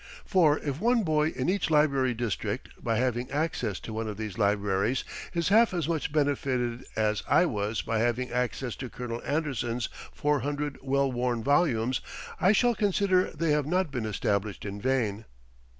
For 0.25 0.57
if 0.57 0.79
one 0.81 1.03
boy 1.03 1.27
in 1.29 1.47
each 1.47 1.69
library 1.69 2.15
district, 2.15 2.69
by 2.83 2.97
having 2.97 3.29
access 3.29 3.79
to 3.81 3.93
one 3.93 4.07
of 4.07 4.17
these 4.17 4.35
libraries, 4.39 5.03
is 5.35 5.49
half 5.49 5.75
as 5.75 5.87
much 5.87 6.11
benefited 6.11 6.85
as 6.95 7.21
I 7.29 7.45
was 7.45 7.83
by 7.83 7.99
having 7.99 8.31
access 8.31 8.75
to 8.77 8.89
Colonel 8.89 9.21
Anderson's 9.23 9.89
four 10.11 10.39
hundred 10.39 10.79
well 10.81 11.11
worn 11.11 11.43
volumes, 11.43 12.01
I 12.39 12.51
shall 12.51 12.73
consider 12.73 13.29
they 13.29 13.51
have 13.51 13.67
not 13.67 13.91
been 13.91 14.07
established 14.07 14.65
in 14.65 14.81
vain. 14.81 15.25